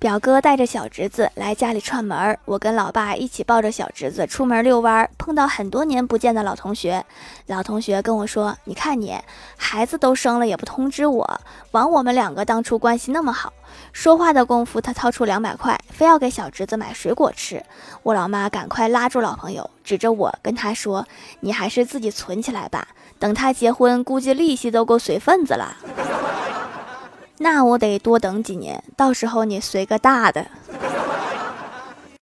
[0.00, 7.04] 表哥带着小侄子来家里串门，我跟老爸一起抱着小侄子出门遛弯，碰到很多年不见的老同学。
[7.46, 9.18] 老同学跟我说：“你看你，
[9.56, 11.40] 孩子都生了也不通知我，
[11.72, 13.52] 枉我们两个当初关系那么好。”
[13.92, 17.60] 说话的功夫，他掏出两百块，非要给小侄子买水果吃。
[18.04, 21.04] 我老妈赶快拉住老朋友，指着我跟他说
[21.40, 22.86] ：“你还是自己存起来吧，
[23.18, 25.76] 等他结婚，估计利息都够随份子了。”
[27.40, 30.46] 那我得多等几年，到时候你随个大的。